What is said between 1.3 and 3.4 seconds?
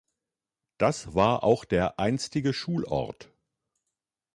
auch der einstige Schulort.